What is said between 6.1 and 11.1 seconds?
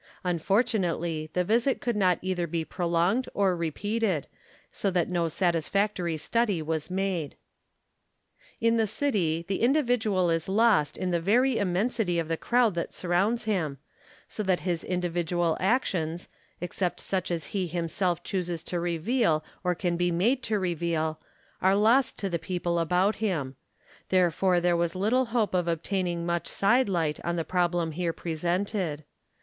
study was made. In the city, the individual is lost